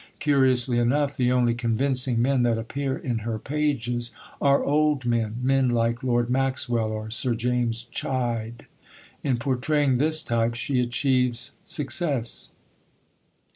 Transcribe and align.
Curiously 0.17 0.79
enough, 0.79 1.15
the 1.15 1.31
only 1.31 1.53
convincing 1.53 2.19
men 2.19 2.41
that 2.41 2.57
appear 2.57 2.97
in 2.97 3.19
her 3.19 3.37
pages 3.37 4.11
are 4.41 4.63
old 4.63 5.05
men 5.05 5.35
men 5.43 5.69
like 5.69 6.01
Lord 6.03 6.27
Maxwell 6.27 6.87
or 6.91 7.11
Sir 7.11 7.35
James 7.35 7.83
Chide. 7.91 8.65
In 9.23 9.37
portraying 9.37 9.97
this 9.99 10.23
type 10.23 10.55
she 10.55 10.79
achieves 10.81 11.55
success. 11.63 12.49